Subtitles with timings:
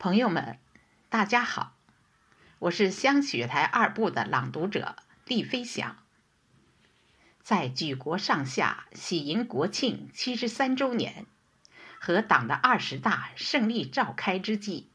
[0.00, 0.58] 朋友们，
[1.10, 1.74] 大家好，
[2.58, 5.98] 我是香雪台二部的朗读者厉飞翔。
[7.42, 11.26] 在举国上下喜迎国庆七十三周年
[11.98, 14.88] 和党的二十大胜利召开之际，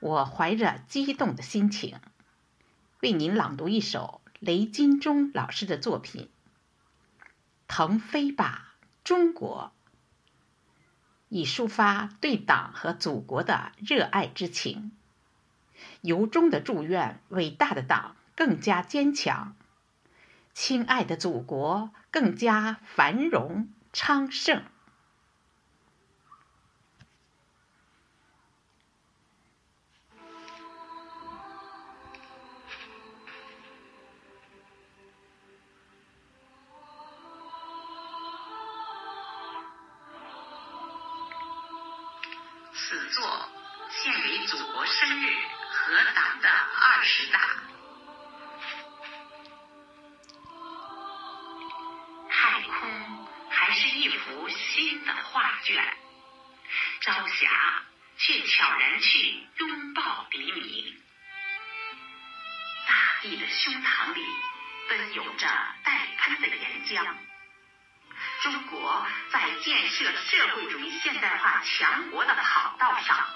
[0.00, 2.00] 我怀着激动的心情，
[3.00, 6.28] 为您朗读一首雷金忠老师的作品
[7.68, 8.74] 《腾飞吧，
[9.04, 9.72] 中国》。
[11.34, 14.92] 以抒发对党和祖国的热爱之情，
[16.00, 19.56] 由衷的祝愿伟大的党更加坚强，
[20.52, 24.62] 亲爱的祖国更加繁荣昌盛。
[43.14, 43.48] 作
[43.90, 45.32] 献给祖国生日
[45.70, 47.40] 和党的二十大。
[52.28, 55.96] 太空还是一幅新的画卷，
[57.02, 57.84] 朝霞
[58.18, 61.00] 却悄然去拥抱黎明。
[62.88, 64.26] 大地的胸膛里
[64.88, 65.46] 奔涌着
[65.84, 67.14] 待喷的岩浆。
[68.44, 73.26] 中国在建设社会主义现代化强国的跑道上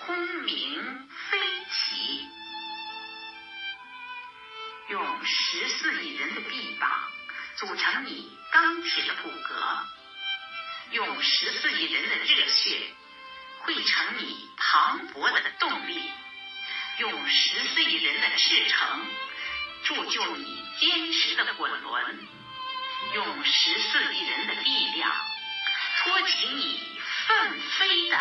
[0.00, 1.38] 轰鸣飞
[1.70, 2.28] 起，
[4.90, 6.90] 用十四亿人的臂膀
[7.56, 9.78] 组成你钢铁的骨骼，
[10.90, 12.94] 用十四亿人的热血
[13.60, 16.02] 汇成你磅礴的动力，
[16.98, 19.06] 用十四亿人的赤诚
[19.84, 22.28] 铸就你坚实的滚轮。
[23.12, 25.10] 用十四亿人的力量，
[25.98, 28.18] 托起你奋飞的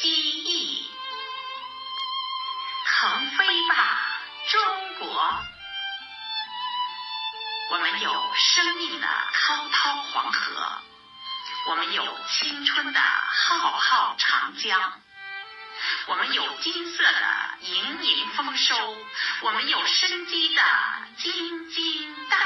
[0.00, 0.90] 机翼，
[2.86, 5.44] 腾飞吧，中国！
[7.72, 10.82] 我们有生命的滔滔黄河，
[11.68, 14.92] 我们有青春的浩浩长江，
[16.06, 18.96] 我们有金色的盈盈丰收，
[19.40, 20.62] 我们有生机的
[21.18, 22.38] 金金大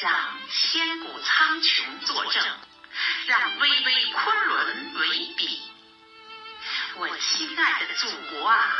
[0.00, 2.42] 让千古苍穹作证，
[3.26, 5.60] 让巍巍昆仑为笔。
[6.96, 8.74] 我亲爱的祖国啊，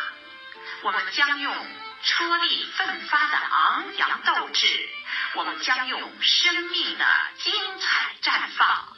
[0.83, 1.55] 我们将用
[2.03, 4.89] 戳力奋发的昂扬斗志，
[5.35, 7.07] 我们将用生命的
[7.39, 8.97] 精彩绽放，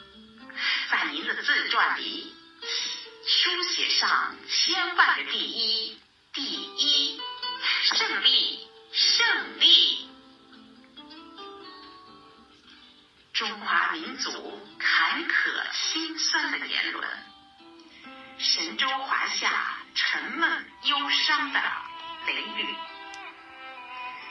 [0.89, 2.33] 在您的自传里
[3.27, 5.99] 书写上千万个第一，
[6.31, 7.21] 第一，
[7.83, 9.62] 胜利，胜利！
[13.93, 17.07] 民族坎坷心酸的年轮，
[18.39, 21.61] 神州华夏沉闷忧伤的
[22.25, 22.75] 雷雨，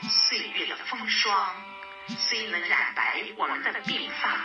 [0.09, 1.55] 岁月的风霜
[2.09, 4.37] 虽能染白我们的鬓发，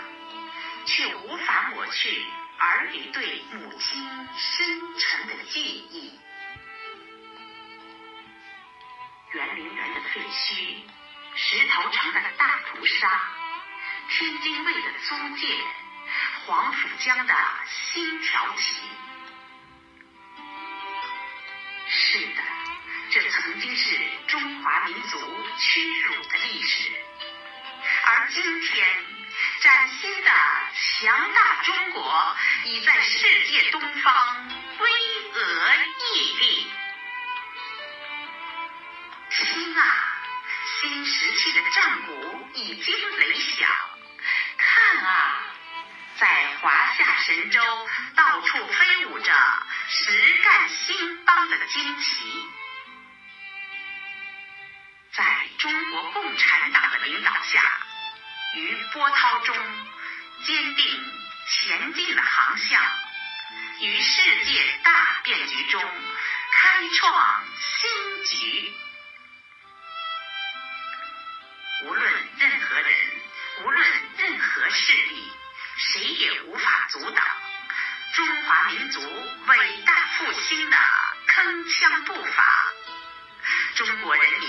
[0.86, 2.24] 却无法抹去
[2.60, 6.16] 儿女对母亲深沉的记忆。
[9.32, 10.76] 园林园的废墟，
[11.34, 13.20] 石头城的大屠杀。
[14.08, 15.46] 天津卫的租界，
[16.46, 17.34] 黄浦江的
[17.66, 18.74] 新条旗。
[21.88, 22.42] 是的，
[23.10, 25.18] 这曾经是中华民族
[25.58, 26.90] 屈辱的历史，
[28.06, 29.04] 而今天，
[29.60, 30.30] 崭新的
[30.74, 34.48] 强大中国已在世界东方
[34.78, 34.90] 巍
[35.34, 36.72] 峨屹立。
[39.30, 39.96] 听啊，
[40.80, 42.37] 新时期的战鼓
[51.78, 52.48] 邦的旌旗，
[55.12, 57.62] 在中国共产党的领导下，
[58.54, 59.56] 于波涛中
[60.44, 61.12] 坚定
[61.48, 62.82] 前进的航向，
[63.80, 65.80] 于世界大变局中
[66.52, 68.74] 开创新局。
[71.84, 73.18] 无论任何人。
[73.60, 73.84] 无论
[74.16, 75.32] 任何势力，
[75.78, 77.26] 谁也无法阻挡
[78.14, 79.00] 中华民族
[79.48, 80.76] 伟大复兴的
[81.38, 82.72] 铿锵步伐。
[83.76, 84.48] 中国人民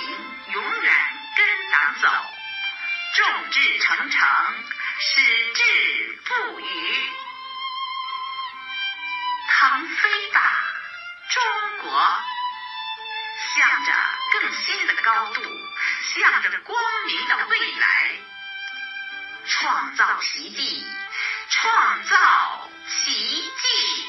[0.53, 0.93] 永远
[1.37, 2.09] 跟党走，
[3.15, 4.27] 众志成城，
[4.97, 7.11] 矢志不渝。
[9.49, 10.41] 腾飞吧，
[11.29, 12.23] 中国！
[13.55, 13.93] 向着
[14.31, 15.43] 更新的高度，
[16.15, 18.17] 向着光明的未来。
[19.45, 20.83] 创造奇迹，
[21.51, 24.07] 创造奇迹。